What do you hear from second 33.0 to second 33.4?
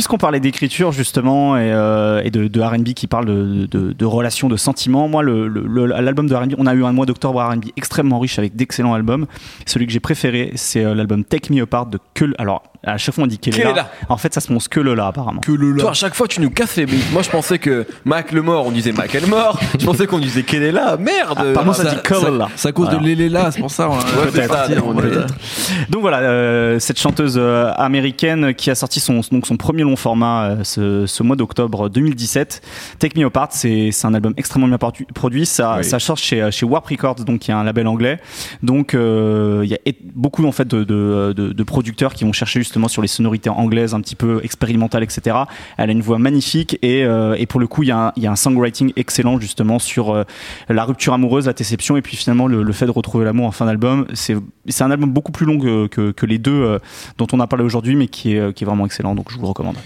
Me